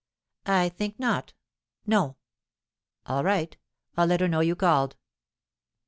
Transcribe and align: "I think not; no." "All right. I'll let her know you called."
"I 0.47 0.69
think 0.69 0.97
not; 0.99 1.33
no." 1.85 2.17
"All 3.05 3.23
right. 3.23 3.55
I'll 3.95 4.07
let 4.07 4.21
her 4.21 4.27
know 4.27 4.39
you 4.39 4.55
called." 4.55 4.95